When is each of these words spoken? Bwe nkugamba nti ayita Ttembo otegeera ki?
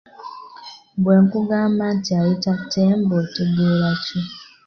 Bwe 1.01 1.15
nkugamba 1.23 1.83
nti 1.97 2.11
ayita 2.19 2.53
Ttembo 2.61 3.13
otegeera 3.23 3.91
ki? 4.03 4.19